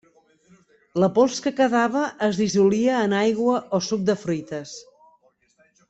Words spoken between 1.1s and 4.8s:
pols que quedava es dissolia en aigua o suc de fruites.